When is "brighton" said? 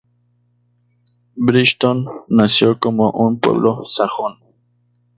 1.37-2.07